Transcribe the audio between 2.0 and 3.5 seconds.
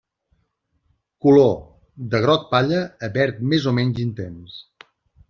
de groc palla a verd